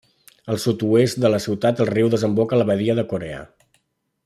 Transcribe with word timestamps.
Al 0.53 0.57
sud-oest 0.63 1.19
de 1.25 1.31
la 1.33 1.41
ciutat 1.45 1.83
el 1.85 1.91
riu 1.91 2.09
desemboca 2.15 2.59
a 2.59 2.59
la 2.63 2.67
Badia 2.73 2.97
de 3.01 3.05
Corea. 3.13 3.45